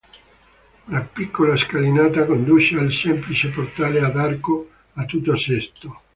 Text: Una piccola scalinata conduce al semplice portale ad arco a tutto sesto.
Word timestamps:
Una 0.87 1.01
piccola 1.01 1.55
scalinata 1.55 2.25
conduce 2.25 2.75
al 2.75 2.91
semplice 2.91 3.49
portale 3.49 4.01
ad 4.03 4.17
arco 4.17 4.67
a 4.93 5.05
tutto 5.05 5.35
sesto. 5.35 6.01